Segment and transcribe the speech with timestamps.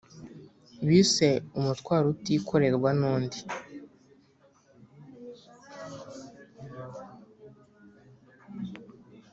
[0.87, 1.29] bise
[1.59, 3.39] umutwaro utikorerwa nundi.